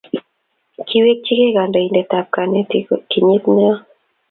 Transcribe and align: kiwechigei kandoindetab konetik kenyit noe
kiwechigei 0.87 1.55
kandoindetab 1.55 2.25
konetik 2.33 2.85
kenyit 3.11 3.43
noe 3.55 3.71